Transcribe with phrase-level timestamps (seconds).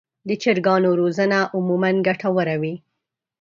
[0.27, 2.75] د چرګانو روزنه عموماً ګټه وره وي.